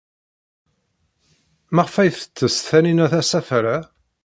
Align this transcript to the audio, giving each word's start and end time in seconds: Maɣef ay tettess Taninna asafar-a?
Maɣef 1.75 1.95
ay 1.97 2.09
tettess 2.11 2.57
Taninna 2.67 3.07
asafar-a? 3.19 3.77